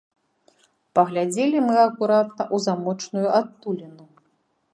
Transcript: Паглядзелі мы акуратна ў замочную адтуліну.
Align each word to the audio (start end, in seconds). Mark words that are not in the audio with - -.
Паглядзелі 0.99 1.57
мы 1.67 1.75
акуратна 1.87 2.43
ў 2.53 2.57
замочную 2.69 3.27
адтуліну. 3.43 4.03